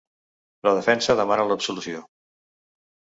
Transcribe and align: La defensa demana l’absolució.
La 0.67 0.71
defensa 0.77 1.15
demana 1.19 1.45
l’absolució. 1.51 2.01